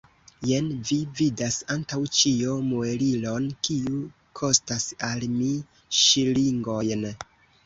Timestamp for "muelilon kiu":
2.69-4.01